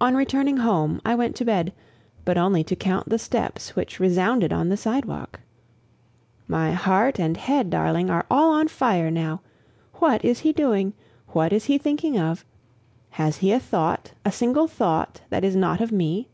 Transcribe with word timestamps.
On 0.00 0.16
returning 0.16 0.56
home 0.56 1.00
I 1.04 1.14
went 1.14 1.36
to 1.36 1.44
bed, 1.44 1.72
but 2.24 2.36
only 2.36 2.64
to 2.64 2.74
count 2.74 3.08
the 3.10 3.16
steps 3.16 3.76
which 3.76 4.00
resounded 4.00 4.52
on 4.52 4.70
the 4.70 4.76
sidewalk. 4.76 5.38
My 6.48 6.72
heart 6.72 7.20
and 7.20 7.36
head, 7.36 7.70
darling, 7.70 8.10
are 8.10 8.26
all 8.28 8.50
on 8.50 8.66
fire 8.66 9.08
now. 9.08 9.42
What 10.00 10.24
is 10.24 10.40
he 10.40 10.52
doing? 10.52 10.94
What 11.28 11.52
is 11.52 11.66
he 11.66 11.78
thinking 11.78 12.18
of? 12.18 12.44
Has 13.10 13.36
he 13.36 13.52
a 13.52 13.60
thought, 13.60 14.10
a 14.24 14.32
single 14.32 14.66
thought, 14.66 15.20
that 15.30 15.44
is 15.44 15.54
not 15.54 15.80
of 15.80 15.92
me? 15.92 16.28